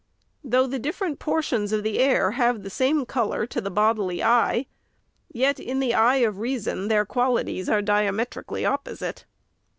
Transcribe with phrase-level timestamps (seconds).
[0.43, 4.65] Though the different portions of the air have the same color to the bodily eye,
[5.31, 9.25] yet in the eye of reason their qualities are diametrically opposite.